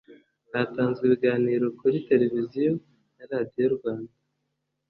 hatanzwe 0.53 1.03
ibiganiro 1.05 1.65
kuri 1.79 1.97
televiziyo 2.09 2.71
na 3.15 3.23
radiyo 3.31 3.65
rwanda 3.75 4.13